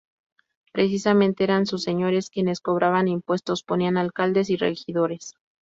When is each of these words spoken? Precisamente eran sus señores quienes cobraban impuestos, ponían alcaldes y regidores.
Precisamente 0.71 1.43
eran 1.43 1.67
sus 1.67 1.83
señores 1.83 2.31
quienes 2.31 2.59
cobraban 2.59 3.07
impuestos, 3.07 3.61
ponían 3.61 3.97
alcaldes 3.97 4.49
y 4.49 4.55
regidores. 4.57 5.35